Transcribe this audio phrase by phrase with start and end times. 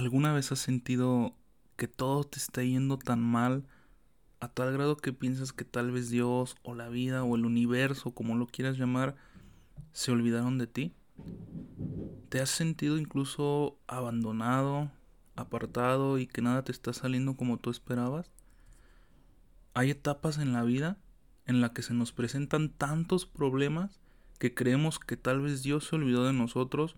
[0.00, 1.34] ¿Alguna vez has sentido
[1.76, 3.66] que todo te está yendo tan mal
[4.40, 8.12] a tal grado que piensas que tal vez Dios o la vida o el universo,
[8.12, 9.14] como lo quieras llamar,
[9.92, 10.94] se olvidaron de ti?
[12.30, 14.90] ¿Te has sentido incluso abandonado,
[15.36, 18.30] apartado y que nada te está saliendo como tú esperabas?
[19.74, 20.96] Hay etapas en la vida
[21.44, 24.00] en la que se nos presentan tantos problemas
[24.38, 26.96] que creemos que tal vez Dios se olvidó de nosotros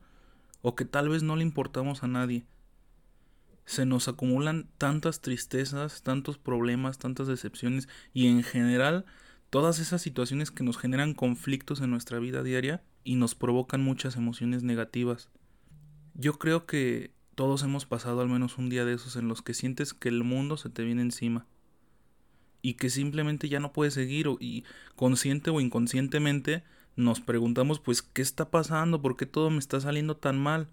[0.60, 2.46] o que tal vez no le importamos a nadie.
[3.64, 9.04] Se nos acumulan tantas tristezas, tantos problemas, tantas decepciones y en general
[9.50, 14.16] todas esas situaciones que nos generan conflictos en nuestra vida diaria y nos provocan muchas
[14.16, 15.30] emociones negativas.
[16.14, 19.54] Yo creo que todos hemos pasado al menos un día de esos en los que
[19.54, 21.46] sientes que el mundo se te viene encima
[22.62, 24.64] y que simplemente ya no puedes seguir y
[24.96, 26.62] consciente o inconscientemente
[26.94, 30.68] nos preguntamos pues qué está pasando, por qué todo me está saliendo tan mal.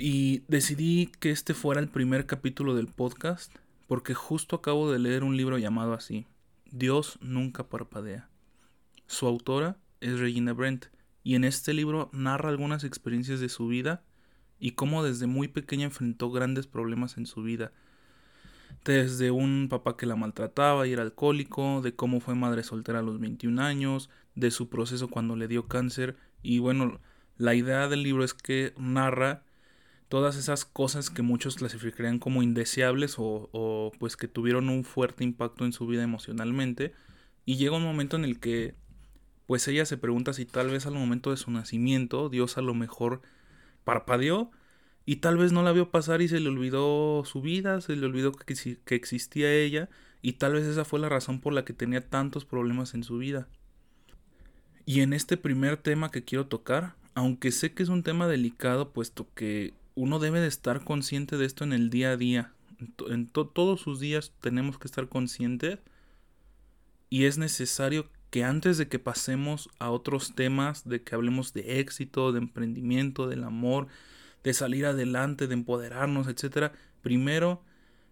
[0.00, 3.52] Y decidí que este fuera el primer capítulo del podcast
[3.88, 6.28] porque justo acabo de leer un libro llamado así,
[6.70, 8.28] Dios nunca parpadea.
[9.08, 10.86] Su autora es Regina Brent
[11.24, 14.04] y en este libro narra algunas experiencias de su vida
[14.60, 17.72] y cómo desde muy pequeña enfrentó grandes problemas en su vida
[18.84, 23.02] desde un papá que la maltrataba y era alcohólico, de cómo fue madre soltera a
[23.02, 27.00] los 21 años, de su proceso cuando le dio cáncer y bueno,
[27.36, 29.42] la idea del libro es que narra
[30.08, 35.24] todas esas cosas que muchos clasificarían como indeseables o, o pues que tuvieron un fuerte
[35.24, 36.94] impacto en su vida emocionalmente
[37.44, 38.74] y llega un momento en el que
[39.46, 42.74] pues ella se pregunta si tal vez al momento de su nacimiento Dios a lo
[42.74, 43.22] mejor
[43.84, 44.50] parpadeó
[45.04, 48.04] y tal vez no la vio pasar y se le olvidó su vida, se le
[48.04, 49.88] olvidó que, que existía ella
[50.20, 53.16] y tal vez esa fue la razón por la que tenía tantos problemas en su
[53.16, 53.48] vida.
[54.84, 58.92] Y en este primer tema que quiero tocar, aunque sé que es un tema delicado,
[58.92, 62.52] puesto que uno debe de estar consciente de esto en el día a día,
[63.08, 65.80] en todos sus días tenemos que estar conscientes
[67.10, 71.80] y es necesario que antes de que pasemos a otros temas, de que hablemos de
[71.80, 73.88] éxito, de emprendimiento, del amor,
[74.44, 76.72] de salir adelante, de empoderarnos, etcétera,
[77.02, 77.64] primero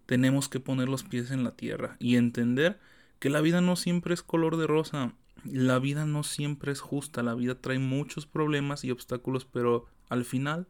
[0.07, 2.81] tenemos que poner los pies en la tierra y entender
[3.19, 5.13] que la vida no siempre es color de rosa,
[5.45, 10.25] la vida no siempre es justa, la vida trae muchos problemas y obstáculos, pero al
[10.25, 10.67] final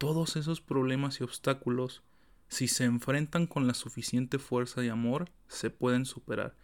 [0.00, 2.02] todos esos problemas y obstáculos,
[2.48, 6.56] si se enfrentan con la suficiente fuerza y amor, se pueden superar.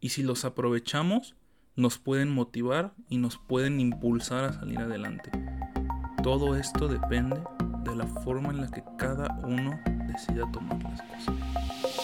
[0.00, 1.34] Y si los aprovechamos,
[1.76, 5.30] nos pueden motivar y nos pueden impulsar a salir adelante.
[6.22, 7.42] Todo esto depende
[7.84, 11.95] de la forma en la que cada uno decida tomar las cosas.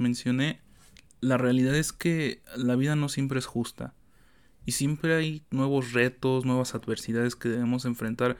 [0.00, 0.60] Mencioné,
[1.20, 3.94] la realidad es que la vida no siempre es justa.
[4.66, 8.36] Y siempre hay nuevos retos, nuevas adversidades que debemos enfrentar.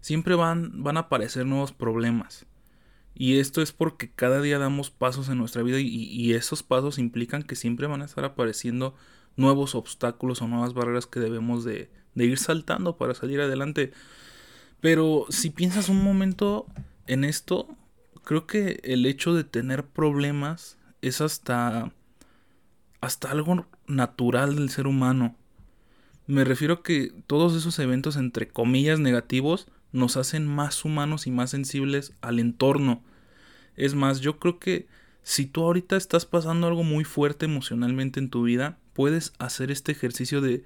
[0.00, 2.46] Siempre van, van a aparecer nuevos problemas.
[3.18, 7.42] Y esto es porque cada día damos pasos en nuestra vida y, esos pasos implican
[7.42, 8.94] que siempre van a estar apareciendo
[9.36, 13.92] nuevos obstáculos o nuevas barreras que debemos de, de ir saltando para salir adelante.
[14.80, 16.66] Pero si piensas un momento
[17.06, 17.74] en esto,
[18.22, 20.76] creo que el hecho de tener problemas
[21.08, 21.92] es hasta
[23.00, 25.36] hasta algo natural del ser humano.
[26.26, 31.30] Me refiero a que todos esos eventos entre comillas negativos nos hacen más humanos y
[31.30, 33.02] más sensibles al entorno.
[33.76, 34.88] Es más, yo creo que
[35.22, 39.92] si tú ahorita estás pasando algo muy fuerte emocionalmente en tu vida, puedes hacer este
[39.92, 40.64] ejercicio de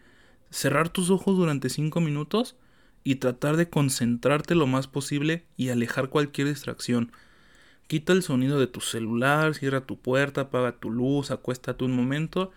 [0.50, 2.56] cerrar tus ojos durante 5 minutos
[3.04, 7.12] y tratar de concentrarte lo más posible y alejar cualquier distracción.
[7.90, 12.52] Quita el sonido de tu celular, cierra tu puerta, apaga tu luz, acuéstate un momento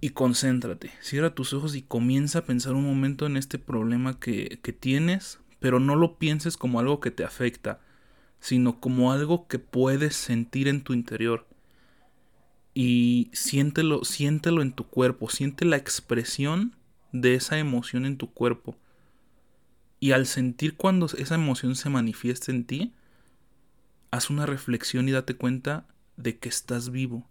[0.00, 0.92] y concéntrate.
[1.02, 5.40] Cierra tus ojos y comienza a pensar un momento en este problema que, que tienes,
[5.58, 7.80] pero no lo pienses como algo que te afecta,
[8.38, 11.46] sino como algo que puedes sentir en tu interior.
[12.72, 16.74] Y siéntelo, siéntelo en tu cuerpo, siente la expresión
[17.12, 18.74] de esa emoción en tu cuerpo.
[19.98, 22.94] Y al sentir cuando esa emoción se manifiesta en ti,
[24.10, 25.86] haz una reflexión y date cuenta
[26.16, 27.28] de que estás vivo.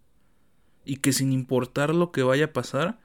[0.84, 2.98] Y que sin importar lo que vaya a pasar,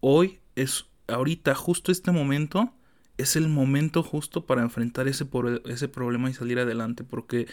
[0.00, 2.72] hoy es, ahorita, justo este momento,
[3.18, 5.26] es el momento justo para enfrentar ese,
[5.64, 7.04] ese problema y salir adelante.
[7.04, 7.48] Porque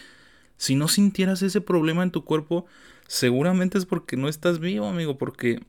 [0.56, 2.66] Si no sintieras ese problema en tu cuerpo,
[3.08, 5.64] seguramente es porque no estás vivo, amigo, porque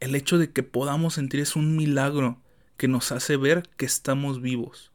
[0.00, 2.40] el hecho de que podamos sentir es un milagro
[2.76, 4.91] que nos hace ver que estamos vivos.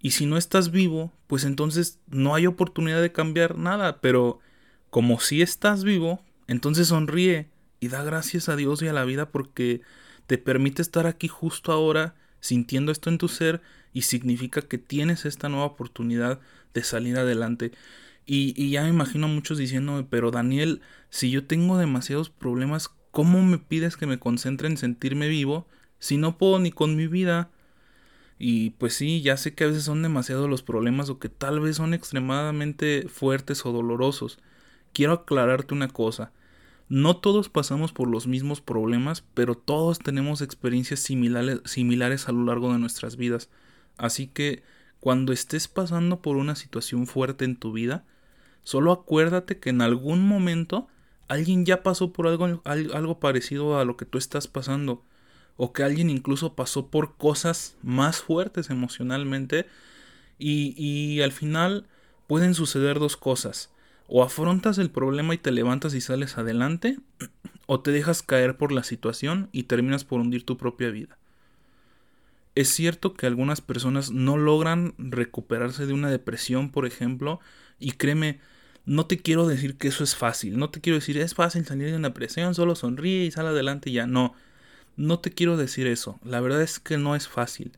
[0.00, 4.38] Y si no estás vivo, pues entonces no hay oportunidad de cambiar nada, pero
[4.90, 7.48] como si estás vivo, entonces sonríe
[7.80, 9.80] y da gracias a Dios y a la vida porque
[10.26, 13.60] te permite estar aquí justo ahora sintiendo esto en tu ser
[13.92, 16.40] y significa que tienes esta nueva oportunidad
[16.74, 17.72] de salir adelante.
[18.26, 23.42] Y, ya me imagino a muchos diciéndome, pero Daniel, si yo tengo demasiados problemas, ¿cómo
[23.42, 25.66] me pides que me concentre en sentirme vivo
[25.98, 27.50] si no puedo ni con mi vida?
[28.38, 31.60] Y pues sí, ya sé que a veces son demasiados los problemas o que tal
[31.60, 34.38] vez son extremadamente fuertes o dolorosos.
[34.92, 36.32] Quiero aclararte una cosa.
[36.88, 42.44] No todos pasamos por los mismos problemas, pero todos tenemos experiencias similares, similares a lo
[42.44, 43.50] largo de nuestras vidas.
[43.98, 44.62] Así que
[45.00, 48.04] cuando estés pasando por una situación fuerte en tu vida,
[48.62, 50.88] solo acuérdate que en algún momento
[51.28, 55.04] alguien ya pasó por algo, algo parecido a lo que tú estás pasando,
[55.58, 59.66] o que alguien incluso pasó por cosas más fuertes emocionalmente,
[60.38, 61.86] y, al final
[62.28, 63.70] pueden suceder dos cosas
[64.06, 66.98] o afrontas el problema y te levantas y sales adelante,
[67.66, 71.18] o te dejas caer por la situación y terminas por hundir tu propia vida.
[72.54, 77.40] Es cierto que algunas personas no logran recuperarse de una depresión, por ejemplo,
[77.78, 78.40] y créeme,
[78.86, 81.90] no te quiero decir que eso es fácil, no te quiero decir es fácil salir
[81.90, 84.34] de una depresión, solo sonríe y sale adelante y ya, no,
[84.98, 87.72] no te quiero decir eso, la verdad es que no es fácil,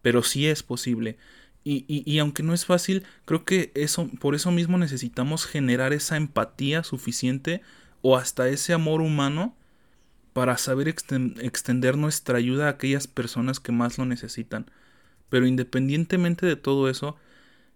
[0.00, 1.18] pero sí es posible.
[1.64, 6.16] Y, y, aunque no es fácil, creo que eso, por eso mismo necesitamos generar esa
[6.16, 7.60] empatía suficiente
[8.02, 9.56] o hasta ese amor humano
[10.32, 14.70] para saber extender nuestra ayuda a aquellas personas que más lo necesitan.
[15.28, 17.16] Pero independientemente de todo eso,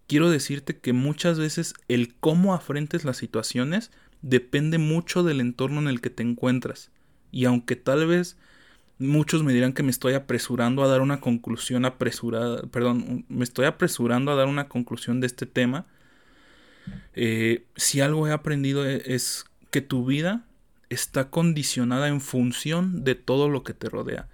[0.07, 3.91] quiero decirte que muchas veces el cómo afrentes las situaciones
[4.23, 6.91] depende mucho del entorno en el que te encuentras.
[7.33, 8.37] Y aunque tal vez
[9.01, 13.65] Muchos me dirán que me estoy apresurando a dar una conclusión apresurada, perdón, me estoy
[13.65, 15.87] apresurando a dar una conclusión de este tema.
[17.15, 20.45] Eh, si algo he aprendido e, es que tu vida
[20.91, 24.29] está condicionada en función de todo lo que te rodea.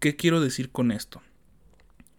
[0.00, 1.22] ¿Qué quiero decir con esto?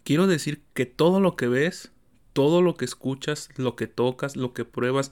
[0.03, 1.91] Quiero decir que todo lo que ves,
[2.33, 5.11] todo lo que escuchas, lo que tocas, lo que pruebas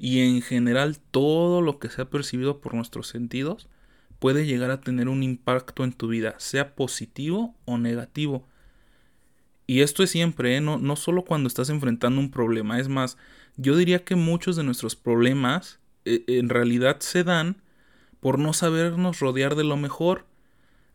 [0.00, 3.68] y en general todo lo que se ha percibido por nuestros sentidos
[4.18, 8.46] puede llegar a tener un impacto en tu vida, sea positivo o negativo.
[9.66, 10.60] Y esto es siempre, ¿eh?
[10.60, 13.18] no, no solo cuando estás enfrentando un problema, es más,
[13.56, 17.62] yo diría que muchos de nuestros problemas eh, en realidad se dan
[18.20, 20.26] por no sabernos rodear de lo mejor.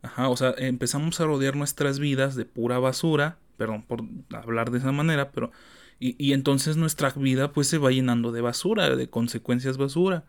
[0.02, 4.02] Ajá, o sea, empezamos a rodear nuestras vidas de pura basura, perdón por
[4.34, 5.52] hablar de esa manera, pero...
[6.00, 10.24] Y, y entonces nuestra vida pues se va llenando de basura, de consecuencias basura.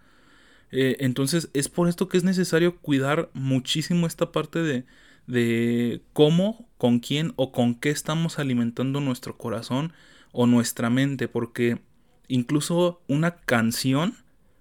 [0.76, 4.86] Eh, entonces es por esto que es necesario cuidar muchísimo esta parte de,
[5.28, 9.94] de cómo, con quién o con qué estamos alimentando nuestro corazón
[10.32, 11.80] o nuestra mente, porque
[12.28, 14.16] incluso una canción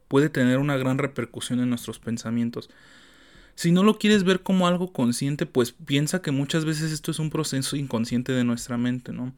[0.07, 2.69] puede tener una gran repercusión en nuestros pensamientos.
[3.55, 7.21] Si no lo quieres ver como algo consciente, pues piensa que muchas veces esto es
[7.21, 9.33] un proceso inconsciente de nuestra mente, ¿no?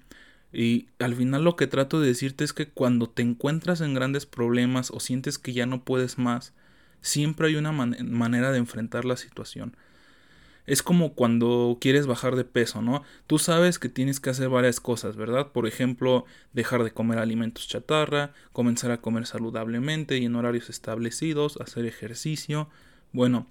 [0.53, 4.27] Y al final lo que trato de decirte es que cuando te encuentras en grandes
[4.27, 6.53] problemas o sientes que ya no puedes más,
[7.05, 9.77] Siempre hay una manera de enfrentar la situación.
[10.65, 13.03] Es como cuando quieres bajar de peso, ¿no?
[13.27, 15.53] Tú sabes que tienes que hacer varias cosas, ¿verdad?
[15.53, 21.59] Por ejemplo, dejar de comer alimentos chatarra, comenzar a comer saludablemente y en horarios establecidos,
[21.61, 22.71] hacer ejercicio.
[23.13, 23.47] Bueno,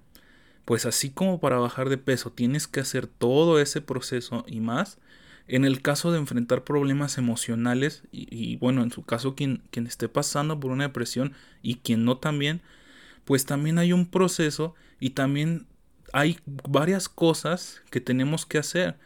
[0.64, 4.98] pues así como para bajar de peso tienes que hacer todo ese proceso y más,
[5.46, 10.08] en el caso de enfrentar problemas emocionales, y, bueno, en su caso quien, quien esté
[10.08, 12.60] pasando por una depresión y quien no también,
[13.24, 15.66] pues también hay un proceso y también
[16.12, 16.38] hay
[16.68, 18.96] varias cosas que tenemos que hacer.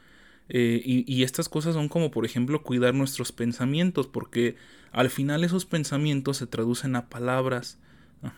[0.50, 4.56] Eh, y, estas cosas son como por ejemplo cuidar nuestros pensamientos, porque
[4.92, 7.78] al final esos pensamientos se traducen a palabras.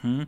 [0.02, 0.26] Eh,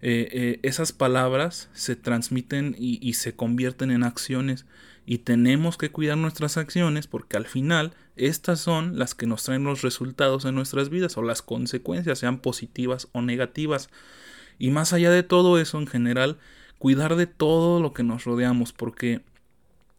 [0.00, 4.64] eh, esas palabras se transmiten y, y, se convierten en acciones
[5.06, 9.64] y tenemos que cuidar nuestras acciones porque al final estas son las que nos traen
[9.64, 13.88] los resultados en nuestras vidas o las consecuencias, sean positivas o negativas.
[14.58, 16.38] Y más allá de todo eso en general,
[16.78, 19.20] cuidar de todo lo que nos rodeamos, porque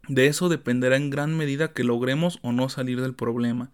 [0.08, 3.72] de eso dependerá en gran medida que logremos o no salir del problema.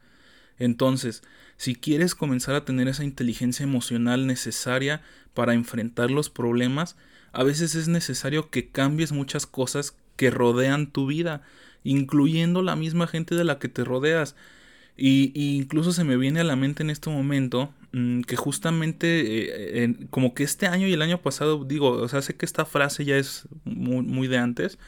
[0.60, 1.24] Entonces,
[1.58, 5.02] si quieres comenzar a tener esa inteligencia emocional necesaria
[5.34, 6.96] para enfrentar los problemas,
[7.32, 11.42] a veces es necesario que cambies muchas cosas que rodean tu vida,
[11.84, 14.36] incluyendo la misma gente de la que te rodeas.
[14.98, 17.74] Y, incluso se me viene a la mente en este momento
[18.28, 22.36] que justamente eh, como que este año y el año pasado, digo, o sea, sé
[22.36, 24.80] que esta frase ya es muy, de antes,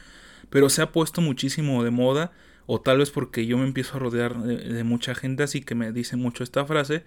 [0.50, 2.32] pero se ha puesto muchísimo de moda,
[2.66, 5.90] o tal vez porque yo me empiezo a rodear de, mucha gente así que me
[5.90, 7.04] dice mucho esta frase,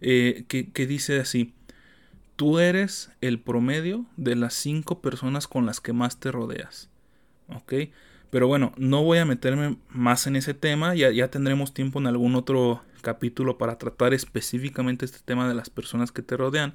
[0.00, 1.52] eh, que, dice así,
[2.36, 6.90] tú eres el promedio de las cinco personas con las que más te rodeas.
[7.48, 7.74] ¿Ok?
[8.30, 12.36] Pero bueno, no voy a meterme más en ese tema, ya tendremos tiempo en algún
[12.36, 16.74] otro capítulo para tratar específicamente este tema de las personas que te rodean.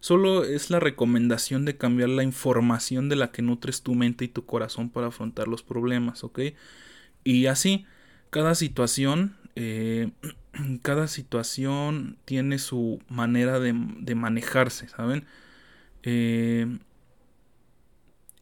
[0.00, 4.28] Solo es la recomendación de cambiar la información de la que nutres tu mente y
[4.28, 6.40] tu corazón para afrontar los problemas, ¿ok?
[7.24, 7.86] Y así,
[8.30, 10.10] cada situación, eh,
[10.82, 13.72] cada situación tiene su manera de,
[14.14, 15.26] manejarse, ¿saben?
[16.02, 16.78] Eh,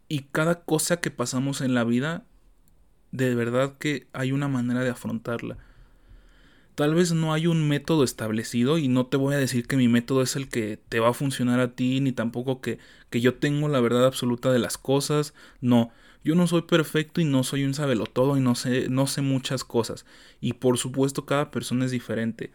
[0.09, 2.25] y cada cosa que pasamos en la vida
[3.15, 5.57] de verdad que hay una manera de afrontarla.
[6.75, 9.87] Tal vez no hay un método establecido y no te voy a decir que mi
[9.87, 12.79] método es el que te va a funcionar a ti, ni tampoco que,
[13.11, 15.35] que yo tengo la verdad absoluta de las cosas.
[15.61, 15.93] No,
[16.25, 19.63] yo no soy perfecto y no soy un sabelotodo y no sé, no sé muchas
[19.63, 20.05] cosas.
[20.41, 22.51] Y por supuesto cada persona es diferente.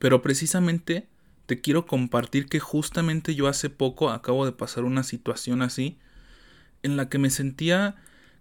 [0.00, 1.06] Pero precisamente
[1.46, 5.98] te quiero compartir que justamente yo hace poco acabo de pasar una situación así
[6.82, 7.96] en la que me sentía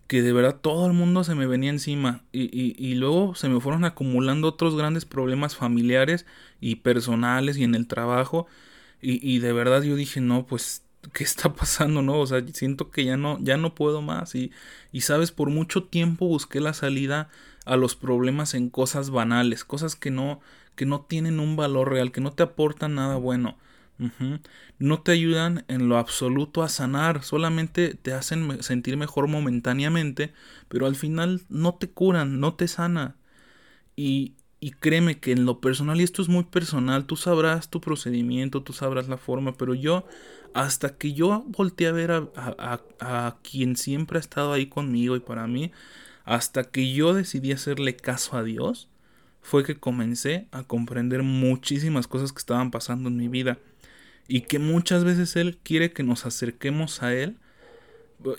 [0.08, 3.60] que de verdad todo el mundo se me venía encima y, y, luego se me
[3.60, 6.26] fueron acumulando otros grandes problemas familiares
[6.60, 8.48] y personales y en el trabajo
[9.02, 10.84] y, y, de verdad yo dije no pues
[11.14, 14.52] qué está pasando no o sea siento que ya no ya no puedo más y,
[14.92, 17.30] y sabes por mucho tiempo busqué la salida
[17.66, 20.42] a los problemas en cosas banales cosas que no
[20.76, 23.58] que no tienen un valor real que no te aportan nada bueno
[24.80, 30.34] no te ayudan en lo absoluto a sanar, solamente te hacen sentir mejor momentáneamente,
[30.68, 33.16] pero al final no te curan, no te sana.
[33.96, 37.82] Y, y créeme que en lo personal, y esto es muy personal, tú sabrás tu
[37.82, 40.06] procedimiento, tú sabrás la forma, pero yo,
[40.54, 45.16] hasta que yo volteé a ver a, a, a, quien siempre ha estado ahí conmigo
[45.16, 45.72] y para mí,
[46.26, 48.90] hasta que yo decidí hacerle caso a Dios,
[49.42, 53.60] fue que comencé a comprender muchísimas cosas que estaban pasando en mi vida
[54.28, 57.38] y que muchas veces Él quiere que nos acerquemos a Él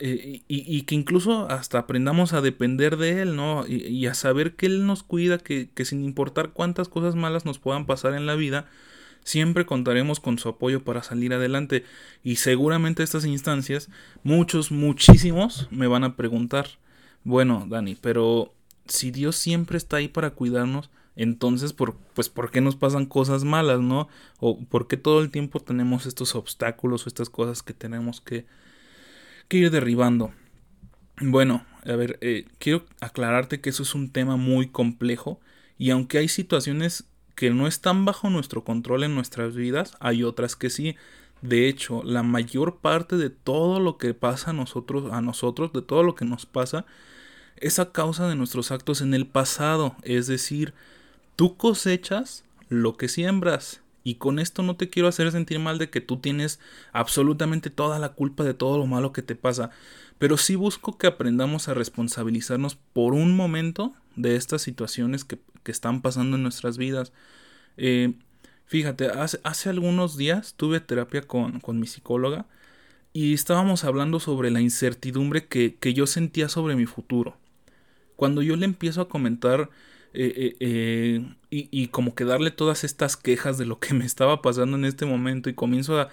[0.00, 3.66] eh, y, que incluso hasta aprendamos a depender de Él, ¿no?
[3.66, 7.58] Y, a saber que Él nos cuida, que, que, sin importar cuántas cosas malas nos
[7.58, 8.66] puedan pasar en la vida,
[9.24, 11.84] siempre contaremos con su apoyo para salir adelante.
[12.22, 13.90] Y seguramente estas instancias,
[14.22, 16.66] muchos, muchísimos me van a preguntar,
[17.22, 18.54] bueno, Dani, pero
[18.86, 23.44] si Dios siempre está ahí para cuidarnos, entonces, por, pues, ¿por qué nos pasan cosas
[23.44, 24.08] malas, no?
[24.40, 28.46] O por qué todo el tiempo tenemos estos obstáculos o estas cosas que tenemos que,
[29.48, 30.32] que ir derribando.
[31.20, 35.40] Bueno, a ver, eh, quiero aclararte que eso es un tema muy complejo
[35.78, 37.04] y aunque hay situaciones
[37.36, 40.96] que no están bajo nuestro control en nuestras vidas, hay otras que sí.
[41.42, 45.82] De hecho, la mayor parte de todo lo que pasa a nosotros, a nosotros, de
[45.82, 46.86] todo lo que nos pasa,
[47.56, 49.96] es a causa de nuestros actos en el pasado.
[50.02, 50.74] Es decir,
[51.36, 53.80] Tú cosechas lo que siembras.
[54.06, 56.60] Y con esto no te quiero hacer sentir mal de que tú tienes
[56.92, 59.70] absolutamente toda la culpa de todo lo malo que te pasa.
[60.18, 66.02] Pero sí busco que aprendamos a responsabilizarnos por un momento de estas situaciones que, están
[66.02, 67.14] pasando en nuestras vidas.
[67.78, 68.12] Eh,
[68.66, 72.44] fíjate, hace, hace, algunos días tuve terapia con, con, mi psicóloga
[73.14, 77.38] y estábamos hablando sobre la incertidumbre que, que yo sentía sobre mi futuro.
[78.14, 79.70] Cuando yo le empiezo a comentar
[80.14, 84.04] eh, eh, eh, y, y, como que darle todas estas quejas de lo que me
[84.04, 86.08] estaba pasando en este momento y comienzo a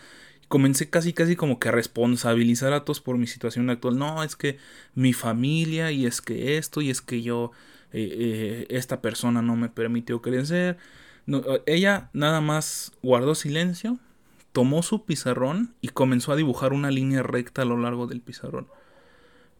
[0.48, 3.98] comencé casi casi como que a responsabilizar a todos por mi situación actual.
[3.98, 4.58] No es que
[4.96, 7.52] mi familia y es que esto y es que yo
[7.94, 10.78] esta persona no me permitió crecer.
[11.66, 14.00] Ella nada más guardó silencio
[14.52, 18.68] tomó su pizarrón y comenzó a dibujar una línea recta a lo largo del pizarrón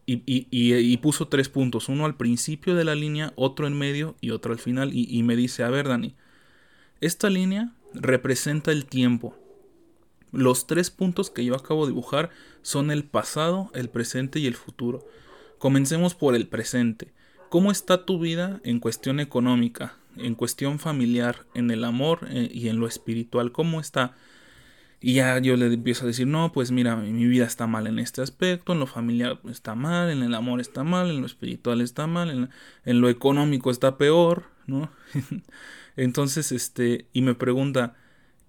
[0.06, 4.54] y, puso tres puntos, uno al principio de la línea, otro en medio y otro
[4.54, 4.92] al final.
[4.94, 6.16] Y, me dice, a ver Dani,
[7.00, 9.38] esta línea representa el tiempo.
[10.32, 12.30] Los tres puntos que yo acabo de dibujar
[12.62, 15.06] son el pasado, el presente y el futuro.
[15.58, 17.12] Comencemos por el presente.
[17.50, 22.70] ¿Cómo está tu vida en cuestión económica, en cuestión familiar, en el amor eh, y
[22.70, 23.52] en lo espiritual?
[23.52, 24.16] ¿Cómo está?
[25.04, 27.98] Y ya yo le empiezo a decir, no, pues mira, mi vida está mal en
[27.98, 31.82] este aspecto, en lo familiar está mal, en el amor está mal, en lo espiritual
[31.82, 32.50] está mal,
[32.86, 34.92] en, lo económico está peor, ¿no?
[35.96, 37.96] Entonces, este, y me pregunta,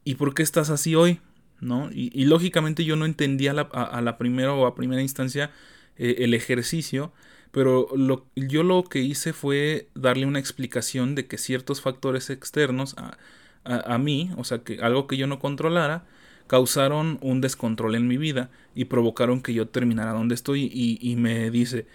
[0.05, 1.21] ¿y por qué estás así hoy?
[1.61, 1.89] ¿No?
[1.91, 5.53] Y, lógicamente yo no entendía a, la primera o a primera instancia
[5.97, 7.13] eh, el ejercicio,
[7.51, 12.95] pero lo, yo lo que hice fue darle una explicación de que ciertos factores externos
[12.99, 13.17] a,
[13.65, 16.05] a, mí, o sea, que algo que yo no controlara,
[16.47, 21.17] causaron un descontrol en mi vida y provocaron que yo terminara donde estoy y, y
[21.17, 21.87] me dice,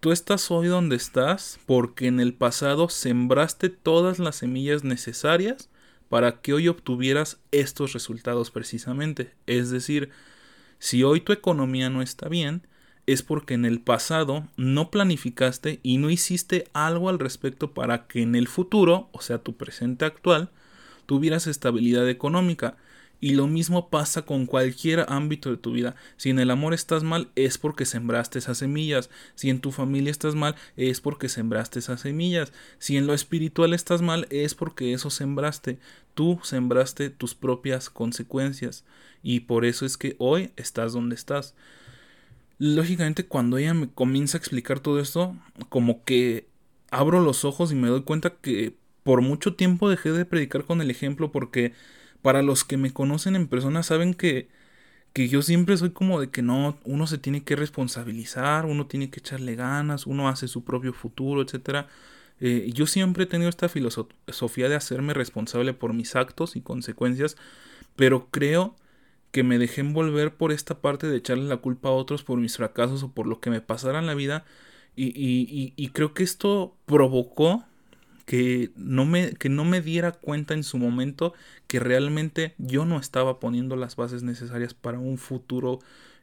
[0.00, 5.68] tú estás hoy donde estás porque en el pasado sembraste todas las semillas necesarias
[6.08, 9.32] para que hoy obtuvieras estos resultados precisamente.
[9.46, 10.10] Es decir,
[10.78, 12.66] si hoy tu economía no está bien,
[13.06, 18.22] es porque en el pasado no planificaste y no hiciste algo al respecto para que
[18.22, 20.50] en el futuro, o sea, tu presente actual,
[21.06, 22.76] tuvieras estabilidad económica.
[23.20, 25.96] Y lo mismo pasa con cualquier ámbito de tu vida.
[26.16, 29.10] Si en el amor estás mal, es porque sembraste esas semillas.
[29.34, 32.52] Si en tu familia estás mal, es porque sembraste esas semillas.
[32.78, 35.78] Si en lo espiritual estás mal, es porque eso sembraste.
[36.14, 38.84] Tú sembraste tus propias consecuencias.
[39.22, 41.54] Y por eso es que hoy estás donde estás.
[42.58, 45.36] Lógicamente, cuando ella me comienza a explicar todo esto,
[45.68, 46.48] como que
[46.90, 50.80] abro los ojos y me doy cuenta que por mucho tiempo dejé de predicar con
[50.80, 51.72] el ejemplo porque
[52.26, 54.48] para los que me conocen en persona saben que,
[55.12, 59.10] que yo siempre soy como de que no, uno se tiene que responsabilizar, uno tiene
[59.10, 61.86] que echarle ganas, uno hace su propio futuro, etc.
[62.40, 67.36] Eh, yo siempre he tenido esta filosofía de hacerme responsable por mis actos y consecuencias,
[67.94, 68.74] pero creo
[69.30, 72.56] que me dejé envolver por esta parte de echarle la culpa a otros por mis
[72.56, 74.44] fracasos o por lo que me pasara en la vida
[74.96, 77.64] y, y, y creo que esto provocó
[78.26, 81.32] que no me, que no me diera cuenta en su momento
[81.68, 85.78] que realmente yo no estaba poniendo las bases necesarias para un futuro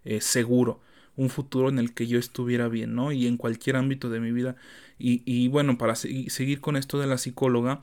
[0.05, 0.81] eh, seguro,
[1.15, 3.11] un futuro en el que yo estuviera bien, ¿no?
[3.11, 4.55] Y en cualquier ámbito de mi vida.
[4.99, 7.81] Y, y bueno, para seguir con esto de la psicóloga,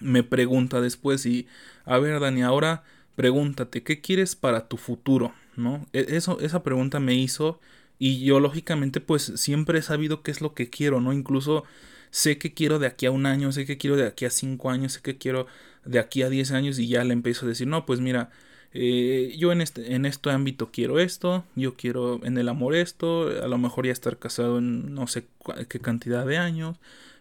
[0.00, 1.46] me pregunta después y,
[1.84, 2.82] a ver, Dani, ahora
[3.14, 5.32] pregúntate, ¿qué quieres para tu futuro?
[5.56, 5.86] ¿No?
[5.92, 7.60] E, eso, esa pregunta me hizo
[7.98, 11.12] y yo lógicamente pues siempre he sabido qué es lo que quiero, ¿no?
[11.12, 11.64] Incluso
[12.10, 14.70] sé que quiero de aquí a un año, sé que quiero de aquí a cinco
[14.70, 15.46] años, sé que quiero
[15.84, 18.30] de aquí a diez años y ya le empiezo a decir, no, pues mira,
[18.72, 23.28] eh, yo en este, en este ámbito quiero esto, yo quiero en el amor esto,
[23.42, 25.26] a lo mejor ya estar casado en no sé
[25.68, 26.76] qué cantidad de años,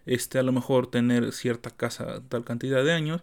[0.05, 3.21] este, a lo mejor tener cierta casa tal cantidad de años.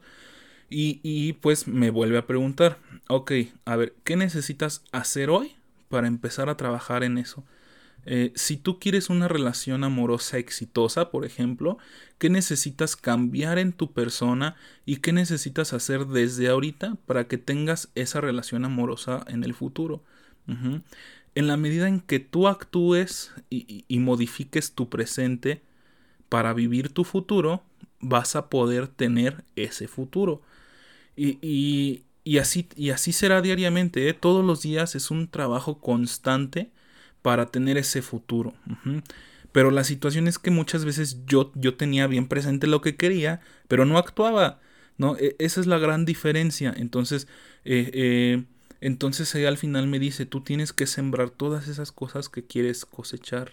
[0.71, 3.33] Y, y pues me vuelve a preguntar, ok,
[3.67, 5.55] a ver, ¿qué necesitas hacer hoy
[5.91, 7.45] para empezar a trabajar en eso?
[8.05, 11.79] Eh, si tú quieres una relación amorosa exitosa, por ejemplo,
[12.19, 17.91] ¿qué necesitas cambiar en tu persona y qué necesitas hacer desde ahorita para que tengas
[17.95, 20.03] esa relación amorosa en el futuro?
[21.35, 25.63] En la medida en que tú actúes y, modifiques tu presente
[26.29, 27.63] para vivir tu futuro,
[28.01, 30.43] vas a poder tener ese futuro.
[31.17, 32.05] Y,
[32.41, 34.09] así, y así será diariamente.
[34.09, 34.15] ¿eh?
[34.15, 36.71] Todos los días es un trabajo constante
[37.23, 38.55] para tener ese futuro.
[39.53, 43.41] Pero la situación es que muchas veces yo, yo tenía bien presente lo que quería,
[43.69, 44.61] pero no actuaba.
[44.99, 45.17] ¿no?
[45.17, 46.75] E, esa es la gran diferencia.
[46.77, 47.29] Entonces,
[47.65, 48.45] eh, eh,
[48.81, 52.85] entonces ella al final me dice, tú tienes que sembrar todas esas cosas que quieres
[52.85, 53.53] cosechar.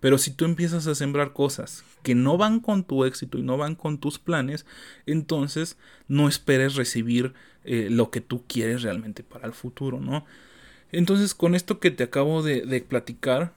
[0.00, 3.56] Pero si tú empiezas a sembrar cosas que no van con tu éxito y no
[3.56, 4.66] van con tus planes,
[5.06, 7.32] entonces no esperes recibir
[7.64, 10.24] eh, lo que tú quieres realmente para el futuro, ¿no?
[10.92, 13.52] Entonces, con esto que te acabo de, platicar,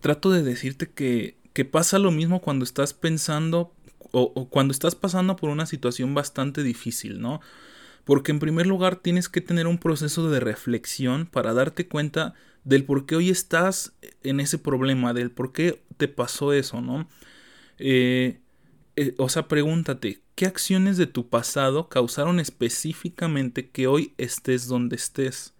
[0.00, 1.36] trato de decirte que,
[1.70, 3.72] pasa lo mismo cuando estás pensando
[4.10, 7.40] o, o, cuando estás pasando por una situación bastante difícil, ¿no?
[8.04, 12.84] Porque en primer lugar tienes que tener un proceso de reflexión para darte cuenta del
[12.84, 13.92] por qué hoy estás
[14.22, 17.08] en ese problema, del por qué te pasó eso, ¿no?
[17.78, 18.40] Eh,
[18.96, 24.96] eh, o sea, pregúntate, ¿qué acciones de tu pasado causaron específicamente que hoy estés donde
[24.96, 25.53] estés?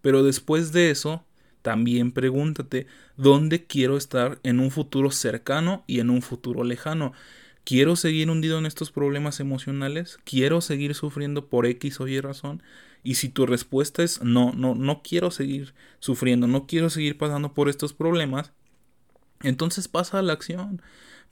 [0.00, 1.24] Pero después de eso,
[1.62, 7.12] también pregúntate, ¿dónde quiero estar en un futuro cercano y en un futuro lejano?
[7.64, 10.18] ¿Quiero seguir hundido en estos problemas emocionales?
[10.24, 12.62] ¿Quiero seguir sufriendo por X o Y razón?
[13.02, 17.52] Y si tu respuesta es no, no, no quiero seguir sufriendo, no quiero seguir pasando
[17.52, 18.52] por estos problemas,
[19.42, 20.80] entonces pasa a la acción.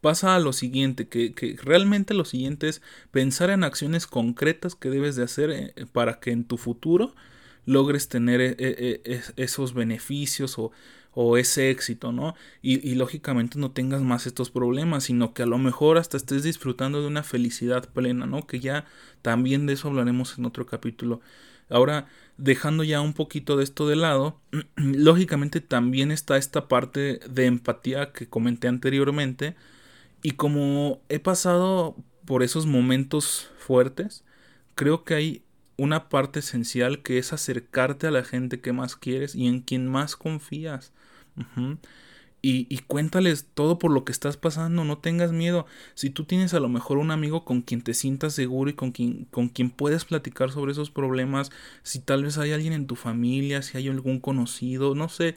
[0.02, 4.90] Pasa a lo siguiente, que, que realmente lo siguiente es pensar en acciones concretas que
[4.90, 7.14] debes de hacer eh, para que en tu futuro
[7.66, 10.72] logres tener e, e, e, esos beneficios o,
[11.38, 12.34] ese éxito, ¿no?
[12.60, 17.00] Y, lógicamente no tengas más estos problemas, sino que a lo mejor hasta estés disfrutando
[17.00, 18.46] de una felicidad plena, ¿no?
[18.46, 18.84] Que ya
[19.22, 21.20] también de eso hablaremos en otro capítulo.
[21.70, 24.40] Ahora, dejando ya un poquito de esto de lado,
[24.76, 29.56] lógicamente también está esta parte de empatía que comenté anteriormente.
[30.22, 34.24] Y como he pasado por esos momentos fuertes,
[34.74, 35.45] creo que hay
[35.76, 39.86] una parte esencial que es acercarte a la gente que más quieres y en quien
[39.86, 40.92] más confías.
[42.42, 45.66] y, cuéntales todo por lo que estás pasando, no tengas miedo.
[45.94, 48.92] Si tú tienes a lo mejor un amigo con quien te sientas seguro y con
[48.92, 51.50] quien, con quien puedes platicar sobre esos problemas,
[51.82, 55.36] si tal vez hay alguien en tu familia, si hay algún conocido, no sé,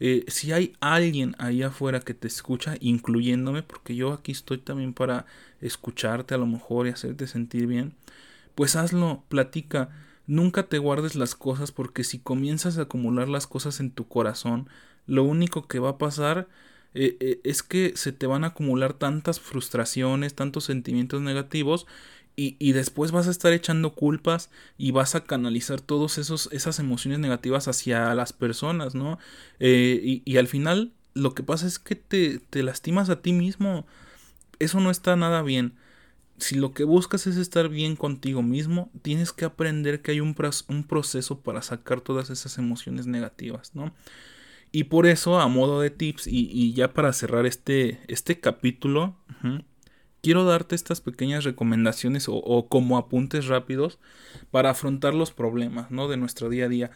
[0.00, 4.94] eh, si hay alguien ahí afuera que te escucha, incluyéndome, porque yo aquí estoy también
[4.94, 5.26] para
[5.60, 7.94] escucharte a lo mejor y hacerte sentir bien,
[8.58, 9.88] pues hazlo, platica.
[10.26, 14.68] Nunca te guardes las cosas porque si comienzas a acumular las cosas en tu corazón,
[15.06, 16.48] lo único que va a pasar
[16.92, 21.86] eh, eh, es que se te van a acumular tantas frustraciones, tantos sentimientos negativos
[22.34, 27.20] y, y, después vas a estar echando culpas y vas a canalizar todas esas emociones
[27.20, 29.20] negativas hacia las personas, ¿no?
[29.60, 33.32] Eh, y, y, al final lo que pasa es que te, te lastimas a ti
[33.32, 33.86] mismo.
[34.58, 35.74] Eso no está nada bien.
[36.38, 40.36] Si lo que buscas es estar bien contigo mismo, tienes que aprender que hay un,
[40.68, 43.92] un proceso para sacar todas esas emociones negativas, ¿no?
[44.70, 49.16] Y por eso, a modo de tips, y, ya para cerrar este, este capítulo,
[50.22, 53.98] quiero darte estas pequeñas recomendaciones o, como apuntes rápidos
[54.50, 56.08] para afrontar los problemas ¿no?
[56.08, 56.90] de nuestro día a día.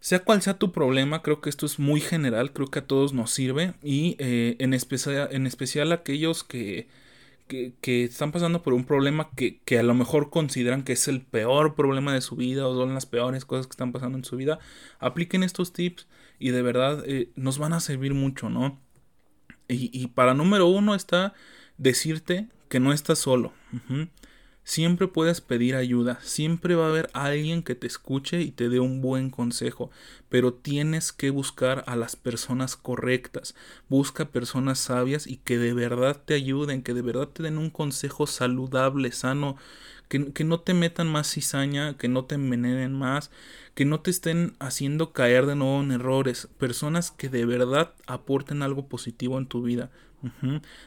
[0.00, 3.12] Sea cual sea tu problema, creo que esto es muy general, creo que a todos
[3.14, 6.88] nos sirve y eh, en, especial, en especial aquellos que,
[7.48, 11.08] que, que, están pasando por un problema que, que, a lo mejor consideran que es
[11.08, 14.24] el peor problema de su vida o son las peores cosas que están pasando en
[14.24, 14.60] su vida,
[15.00, 16.06] apliquen estos tips
[16.38, 18.78] y de verdad eh, nos van a servir mucho, ¿no?
[19.66, 21.34] Y, y, para número uno está
[21.76, 23.52] decirte que no estás solo.
[24.68, 28.80] Siempre puedes pedir ayuda, siempre va a haber alguien que te escuche y te dé
[28.80, 29.90] un buen consejo,
[30.28, 33.54] pero tienes que buscar a las personas correctas,
[33.88, 37.70] busca personas sabias y que de verdad te ayuden, que de verdad te den un
[37.70, 39.56] consejo saludable, sano,
[40.08, 43.30] que, que no te metan más cizaña, que no te envenenen más,
[43.74, 48.60] que no te estén haciendo caer de nuevo en errores, personas que de verdad aporten
[48.62, 49.90] algo positivo en tu vida.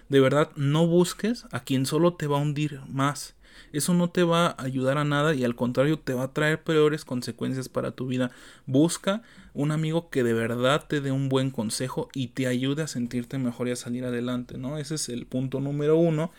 [0.08, 3.34] De verdad, no busques a quien solo te va a hundir más
[3.74, 6.64] eso no te va a ayudar a nada y al contrario te va a traer
[6.64, 8.32] peores consecuencias para tu vida.
[8.66, 9.22] Busca
[9.54, 13.38] un amigo que de verdad te dé un buen consejo y te ayude a sentirte
[13.38, 14.78] mejor y a salir adelante, ¿no?
[14.78, 16.32] Ese es el punto número uno.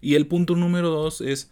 [0.00, 1.50] Y el punto número dos es,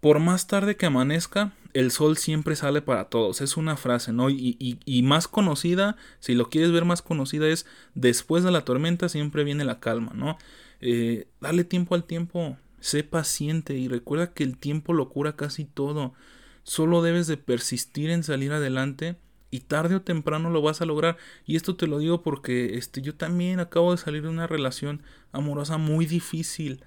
[0.00, 3.40] por más tarde que amanezca, el sol siempre sale para todos.
[3.40, 4.30] Es una frase, ¿no?
[4.30, 9.08] Y, y, más conocida, si lo quieres ver más conocida, es después de la tormenta
[9.08, 10.36] siempre viene la calma, ¿no?
[10.80, 12.56] Eh, dale tiempo al tiempo.
[12.80, 16.14] Sé paciente y recuerda que el tiempo lo cura casi todo.
[16.62, 19.16] Solo debes de persistir en salir adelante
[19.50, 21.16] y tarde o temprano lo vas a lograr.
[21.46, 25.02] Y esto te lo digo porque este, yo también acabo de salir de una relación
[25.32, 26.84] amorosa muy difícil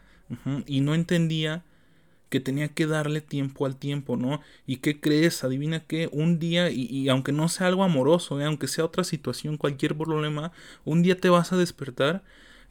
[0.66, 1.64] y no entendía
[2.34, 4.42] que tenía que darle tiempo al tiempo, ¿no?
[4.66, 5.44] ¿Y qué crees?
[5.44, 8.46] Adivina qué, un día, y, aunque no sea algo amoroso, ¿eh?
[8.46, 10.52] aunque sea otra situación, cualquier problema,
[10.84, 12.24] un día te vas a despertar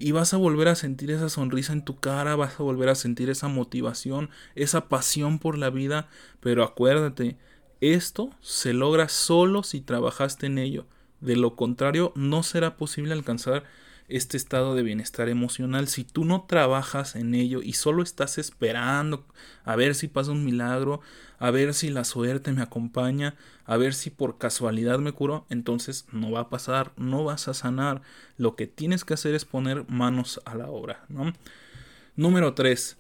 [0.03, 2.97] y vas a volver a sentir esa sonrisa en tu cara, vas a volver a
[2.97, 6.09] sentir esa motivación, esa pasión por la vida,
[6.41, 7.37] pero acuérdate,
[7.81, 10.87] esto se logra solo si trabajaste en ello.
[11.21, 13.63] De lo contrario, no será posible alcanzar
[14.09, 19.27] este estado de bienestar emocional si tú no trabajas en ello y solo estás esperando
[19.65, 21.01] a ver si pasa un milagro,
[21.39, 23.35] a ver si la suerte me acompaña,
[23.65, 27.55] a ver si por casualidad me curo, entonces no va a pasar, no vas a
[27.55, 28.03] sanar.
[28.37, 31.05] Lo que tienes que hacer es poner manos a la obra.
[32.17, 32.97] Número 3.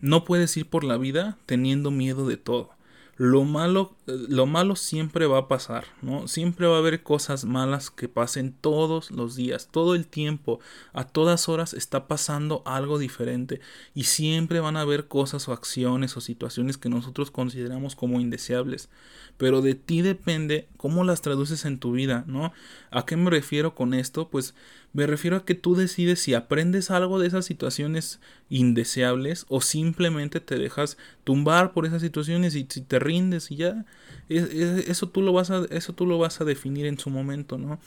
[0.00, 2.75] No puedes ir por la vida teniendo miedo de todo
[3.18, 6.28] lo malo, lo malo siempre va a pasar, ¿no?
[6.28, 10.60] Siempre va a haber cosas malas que pasen todos los días, todo el tiempo,
[10.92, 13.60] a todas horas está pasando algo diferente
[13.94, 18.90] y siempre van a haber cosas o acciones o situaciones que nosotros consideramos como indeseables,
[19.38, 22.52] pero de ti depende cómo las traduces en tu vida, ¿no?
[22.90, 24.28] ¿A qué me refiero con esto?
[24.28, 24.54] Pues
[24.92, 30.40] me refiero a que tú decides si aprendes algo de esas situaciones indeseables o simplemente
[30.40, 33.84] te dejas tumbar por esas situaciones y si te rindes y ya
[34.28, 37.78] eso tú lo vas a eso tú lo vas a definir en su momento, ¿no?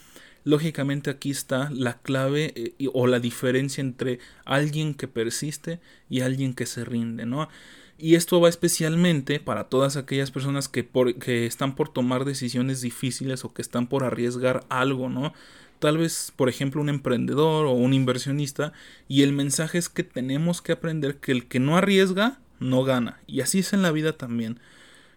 [0.46, 6.54] Lógicamente aquí está la clave eh, o la diferencia entre alguien que persiste y alguien
[6.54, 7.50] que se rinde, ¿no?
[7.98, 12.80] Y esto va especialmente para todas aquellas personas que, por, que están por tomar decisiones
[12.80, 15.34] difíciles o que están por arriesgar algo, ¿no?
[15.80, 18.74] Tal vez, por ejemplo, un emprendedor o un inversionista,
[19.08, 23.20] y el mensaje es que tenemos que aprender que el que no arriesga, no gana.
[23.28, 24.60] Y así es en la vida también.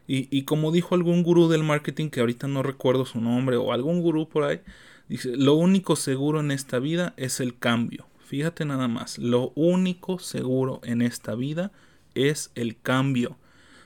[0.07, 3.73] Y, y como dijo algún gurú del marketing, que ahorita no recuerdo su nombre, o
[3.73, 4.61] algún gurú por ahí,
[5.09, 8.07] dice, lo único seguro en esta vida es el cambio.
[8.25, 11.71] Fíjate nada más, lo único seguro en esta vida
[12.15, 13.37] es el cambio.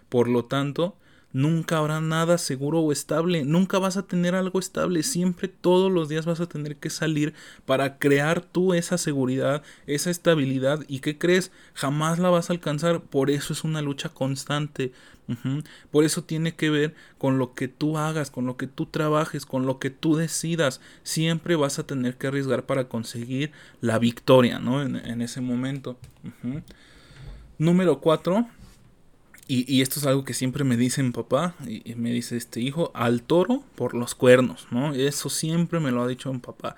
[0.09, 0.97] Por lo tanto,
[1.37, 3.45] Nunca habrá nada seguro o estable.
[3.45, 5.03] Nunca vas a tener algo estable.
[5.03, 7.35] Siempre todos los días vas a tener que salir
[7.67, 10.81] para crear tú esa seguridad, esa estabilidad.
[10.89, 11.53] ¿Y qué crees?
[11.75, 13.03] Jamás la vas a alcanzar.
[13.03, 14.93] Por eso es una lucha constante.
[15.91, 19.45] Por eso tiene que ver con lo que tú hagas, con lo que tú trabajes,
[19.45, 20.81] con lo que tú decidas.
[21.03, 24.81] Siempre vas a tener que arriesgar para conseguir la victoria, ¿no?
[24.81, 25.99] En, ese momento.
[27.59, 28.47] Número cuatro.
[29.49, 33.23] Y, esto es algo que siempre me dicen papá, y, me dice este hijo, al
[33.23, 34.93] toro por los cuernos, ¿no?
[34.93, 36.75] Eso siempre me lo ha dicho mi papá.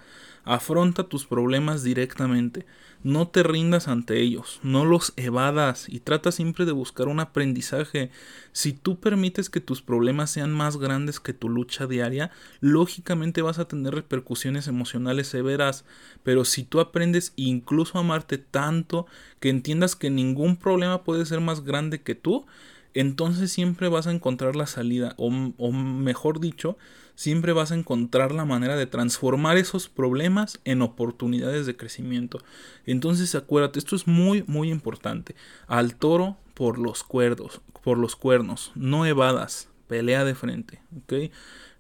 [0.48, 2.64] Afronta tus problemas directamente.
[3.02, 8.10] No te rindas ante ellos, no los evadas y trata siempre de buscar un aprendizaje.
[8.52, 12.30] Si tú permites que tus problemas sean más grandes que tu lucha diaria,
[12.60, 15.84] lógicamente vas a tener repercusiones emocionales severas.
[16.22, 19.06] Pero si tú aprendes incluso a amarte tanto
[19.40, 22.46] que entiendas que ningún problema puede ser más grande que tú,
[22.94, 26.78] entonces siempre vas a encontrar la salida, o, o mejor dicho,
[27.18, 32.38] siempre vas a encontrar la manera de transformar esos problemas en oportunidades de crecimiento.
[32.86, 35.34] Entonces acuérdate, esto es muy muy importante.
[35.66, 40.80] Al toro por los cuerdos, por los cuernos, no evadas, pelea de frente.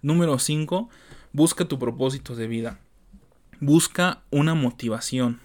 [0.02, 0.90] Número 5,
[1.32, 2.80] busca tu propósito de vida.
[3.60, 5.38] Busca una motivación.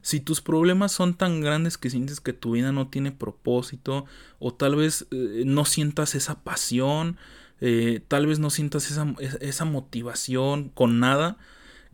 [0.00, 4.06] Si tus problemas son tan grandes que sientes que tu vida no tiene propósito
[4.38, 7.18] o tal vez eh, no sientas esa pasión,
[7.66, 11.38] eh, tal vez no sientas esa, esa, motivación con nada,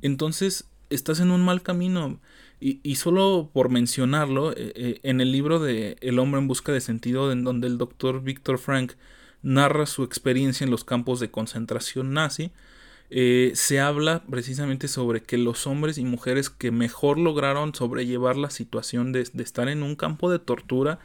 [0.02, 2.18] entonces estás en un mal camino.
[2.58, 6.72] Y, y solo por mencionarlo, eh, eh, en el libro de El hombre en busca
[6.72, 8.94] de sentido, en donde el doctor Víctor Frank
[9.42, 12.50] narra su experiencia en los campos de concentración nazi,
[13.08, 19.12] se habla precisamente sobre que los hombres y mujeres que mejor lograron sobrellevar la situación
[19.12, 20.98] de, de estar en un campo de tortura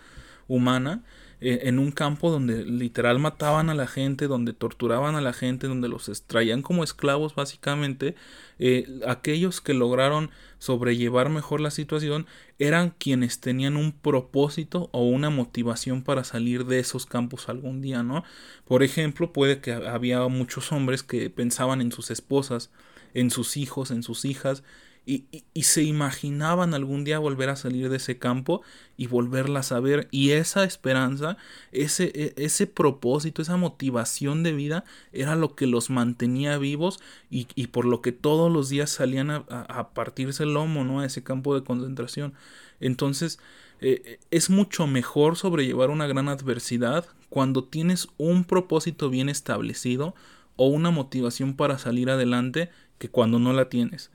[0.47, 1.03] humana,
[1.41, 5.67] eh, en un campo donde literal mataban a la gente, donde torturaban a la gente,
[5.67, 8.15] donde los extraían como esclavos básicamente,
[8.57, 12.25] eh, aquellos que lograron sobrellevar mejor la situación
[12.57, 18.01] eran quienes tenían un propósito o una motivación para salir de esos campos algún día,
[18.01, 18.23] ¿no?
[18.65, 22.71] Por ejemplo, puede que había muchos hombres que pensaban en sus esposas,
[23.13, 24.63] en sus hijos, en sus hijas,
[25.05, 28.63] y, se imaginaban algún día volver a salir de ese campo
[28.97, 30.07] y volverlas a ver.
[30.09, 31.37] Y esa esperanza,
[31.71, 37.45] ese, e, ese propósito, esa motivación de vida era lo que los mantenía vivos y,
[37.67, 41.01] por lo que todos los días salían a, partirse el lomo, ¿no?
[41.01, 42.33] A ese campo de concentración.
[42.79, 43.39] Entonces,
[43.81, 50.15] eh, es mucho mejor sobrellevar una gran adversidad cuando tienes un propósito bien establecido
[50.55, 54.09] o una motivación para salir adelante que cuando no la tienes.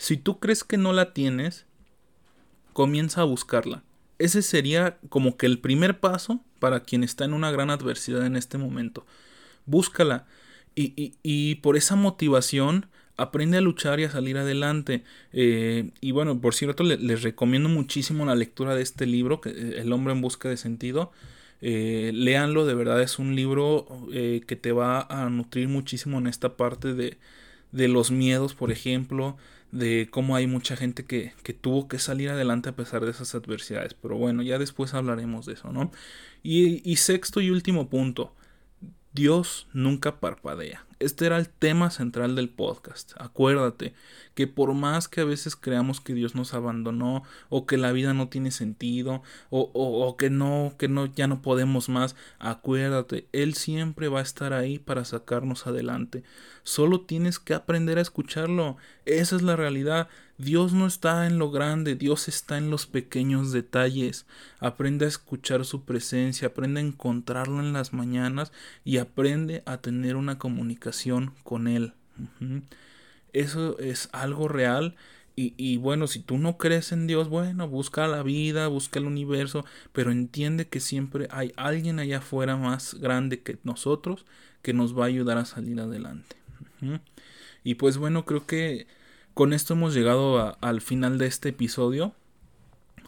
[0.00, 1.66] Si tú crees que no la tienes,
[2.72, 3.84] comienza a buscarla.
[4.18, 8.34] Ese sería como que el primer paso para quien está en una gran adversidad en
[8.34, 9.04] este momento.
[9.66, 10.24] Búscala
[10.74, 12.86] y, por esa motivación
[13.18, 15.04] aprende a luchar y a salir adelante.
[15.34, 19.92] Eh, y bueno, por cierto, les recomiendo muchísimo la lectura de este libro, eh, El
[19.92, 21.12] hombre en busca de sentido.
[21.60, 26.56] Eh, léanlo, de verdad es un libro que te va a nutrir muchísimo en esta
[26.56, 27.18] parte de,
[27.70, 29.36] de los miedos, por ejemplo,
[29.72, 33.34] de cómo hay mucha gente que, que, tuvo que salir adelante a pesar de esas
[33.34, 33.94] adversidades.
[33.94, 35.90] Pero bueno, ya después hablaremos de eso, ¿no?
[36.42, 38.34] Y, y sexto y último punto,
[39.12, 40.84] Dios nunca parpadea.
[41.00, 43.12] Este era el tema central del podcast.
[43.16, 43.94] Acuérdate
[44.34, 48.12] que por más que a veces creamos que Dios nos abandonó o que la vida
[48.12, 54.08] no tiene sentido o, que no, que no, ya no podemos más, acuérdate, Él siempre
[54.08, 56.22] va a estar ahí para sacarnos adelante.
[56.64, 58.76] Solo tienes que aprender a escucharlo.
[59.06, 60.08] Esa es la realidad.
[60.36, 64.24] Dios no está en lo grande, Dios está en los pequeños detalles.
[64.58, 68.50] Aprende a escuchar su presencia, aprende a encontrarlo en las mañanas
[68.82, 70.89] y aprende a tener una comunicación
[71.42, 71.92] con Él.
[73.32, 74.96] Eso es algo real.
[75.36, 79.64] Y, bueno, si tú no crees en Dios, bueno, busca la vida, busca el universo,
[79.92, 84.26] pero entiende que siempre hay alguien allá afuera más grande que nosotros
[84.60, 86.36] que nos va a ayudar a salir adelante.
[87.64, 88.86] Y pues bueno, creo que
[89.32, 92.14] con esto hemos llegado al final de este episodio.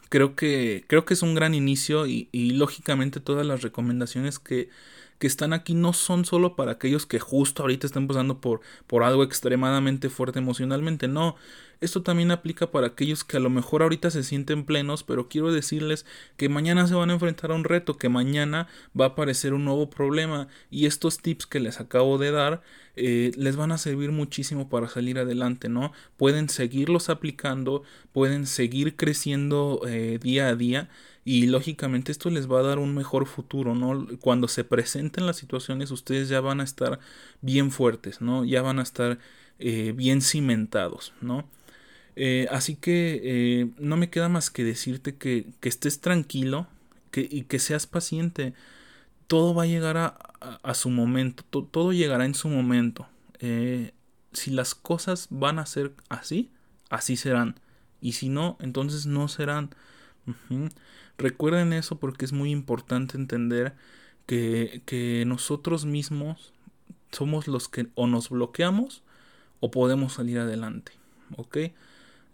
[0.09, 4.69] Creo que, creo que es un gran inicio y, lógicamente todas las recomendaciones que,
[5.23, 9.05] que, están aquí no son solo para aquellos que justo ahorita están pasando por, por
[9.05, 11.37] algo extremadamente fuerte emocionalmente, no,
[11.83, 15.53] esto también aplica para aquellos que a lo mejor ahorita se sienten plenos, pero quiero
[15.53, 16.07] decirles
[16.37, 19.65] que mañana se van a enfrentar a un reto, que mañana va a aparecer un
[19.65, 22.63] nuevo problema y estos tips que les acabo de dar
[22.95, 25.93] eh, les van a servir muchísimo para salir adelante, ¿no?
[26.17, 27.83] Pueden seguirlos aplicando,
[28.13, 30.91] pueden seguir creciendo eh, día a día
[31.25, 34.09] y lógicamente esto les va a dar un mejor futuro, ¿no?
[34.21, 36.99] Cuando se presenten las situaciones ustedes ya van a estar
[37.41, 38.45] bien fuertes, ¿no?
[38.45, 39.19] Ya van a estar
[39.59, 41.49] eh, bien cimentados, ¿no?
[42.17, 46.67] Eh, así que eh, no me queda más que decirte que, que estés tranquilo
[47.13, 48.55] que, y que seas paciente.
[49.29, 50.19] Todo va a llegar a,
[50.63, 53.07] a, su momento, todo llegará en su momento.
[54.33, 56.51] si las cosas van a ser así,
[56.91, 57.57] así serán.
[58.01, 59.71] Y si no, entonces no serán.
[61.23, 63.75] Recuerden eso porque es muy importante entender
[64.27, 66.53] que, que nosotros mismos
[67.13, 69.03] somos los que o nos bloqueamos
[69.61, 70.93] o podemos salir adelante.
[71.37, 71.57] ¿Ok?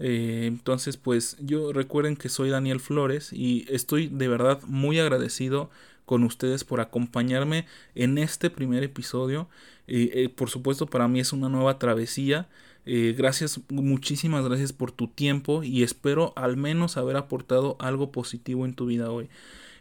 [0.00, 5.70] Eh, entonces, pues yo recuerden que soy Daniel Flores y estoy de verdad muy agradecido
[6.06, 9.48] con ustedes por acompañarme en este primer episodio.
[9.86, 12.48] Eh, eh, por supuesto, para mí es una nueva travesía.
[12.90, 18.64] Eh, gracias, muchísimas gracias por tu tiempo y espero al menos haber aportado algo positivo
[18.64, 19.28] en tu vida hoy.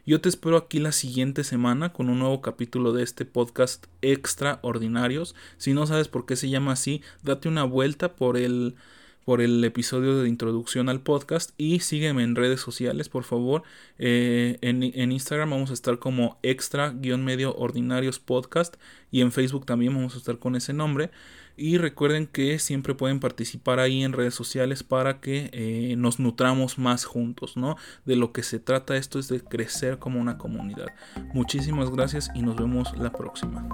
[0.05, 5.35] Yo te espero aquí la siguiente semana con un nuevo capítulo de este podcast extraordinarios.
[5.55, 8.75] Si no sabes por qué se llama así, date una vuelta por el
[9.23, 13.63] por el episodio de introducción al podcast y sígueme en redes sociales por favor
[13.99, 18.77] eh, en, en, Instagram vamos a estar como extra-medio ordinarios podcast
[19.11, 21.11] y en Facebook también vamos a estar con ese nombre
[21.57, 26.77] y recuerden que siempre pueden participar ahí en redes sociales para que eh, nos nutramos
[26.77, 27.75] más juntos, ¿no?
[28.05, 30.87] De lo que se trata esto es de crecer como una comunidad.
[31.33, 33.67] Muchísimas gracias y nos vemos la próxima.